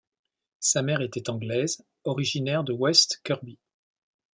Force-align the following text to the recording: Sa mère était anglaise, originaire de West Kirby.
Sa 0.61 0.81
mère 0.81 1.01
était 1.01 1.29
anglaise, 1.29 1.85
originaire 2.05 2.63
de 2.63 2.73
West 2.73 3.21
Kirby. 3.23 3.59